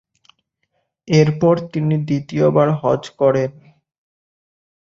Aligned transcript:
এরপর 1.07 1.55
তিনি 1.71 1.95
দ্বিতীয়বার 2.07 2.67
হজ্জ 2.81 3.03
করেন। 3.19 3.51